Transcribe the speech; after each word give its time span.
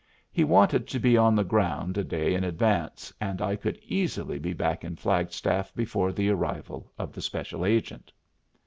He 0.31 0.43
wanted 0.43 0.87
to 0.87 0.99
be 0.99 1.15
on 1.15 1.35
the 1.35 1.43
ground 1.43 1.95
a 1.95 2.03
day 2.03 2.33
in 2.33 2.43
advance, 2.43 3.13
and 3.21 3.39
I 3.39 3.55
could 3.55 3.77
easily 3.83 4.39
be 4.39 4.51
back 4.51 4.83
in 4.83 4.95
Flagstaff 4.95 5.71
before 5.75 6.11
the 6.11 6.29
arrival 6.31 6.91
of 6.97 7.13
the 7.13 7.21
special 7.21 7.63
agent. 7.67 8.11